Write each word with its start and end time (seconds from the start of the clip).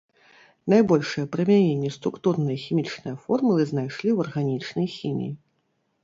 Найбольшае 0.73 1.25
прымяненне 1.33 1.91
структурныя 1.97 2.57
хімічныя 2.63 3.15
формулы 3.25 3.67
знайшлі 3.73 4.09
ў 4.13 4.17
арганічнай 4.25 4.87
хіміі. 4.95 5.29